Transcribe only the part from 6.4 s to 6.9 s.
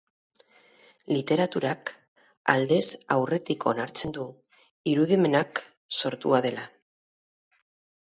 dela.